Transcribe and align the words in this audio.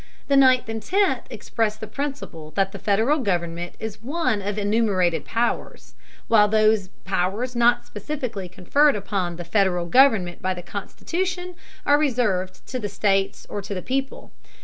The 0.29 0.35
Ninth 0.35 0.67
and 0.67 0.81
Tenth 0.81 1.27
express 1.29 1.75
the 1.77 1.85
principle 1.85 2.49
that 2.55 2.71
the 2.71 2.79
Federal 2.79 3.19
government 3.19 3.75
is 3.79 4.01
one 4.01 4.41
of 4.41 4.57
enumerated 4.57 5.25
powers, 5.25 5.93
while 6.27 6.47
those 6.47 6.87
powers 7.05 7.55
not 7.55 7.85
specifically 7.85 8.49
conferred 8.49 8.95
upon 8.95 9.35
the 9.35 9.43
Federal 9.45 9.85
government 9.85 10.41
by 10.41 10.55
the 10.55 10.63
Constitution 10.63 11.53
are 11.85 11.99
reserved 11.99 12.65
to 12.65 12.79
the 12.79 12.89
states 12.89 13.45
or 13.47 13.61
to 13.61 13.75
the 13.75 13.81
people. 13.83 14.31